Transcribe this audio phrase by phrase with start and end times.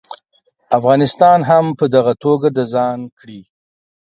[0.77, 3.41] افغانستان هم په دغه توګه د ځان کړي.